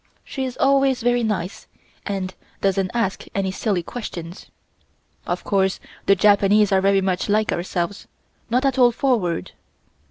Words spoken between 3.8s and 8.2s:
questions. Of course the Japanese are very much like ourselves,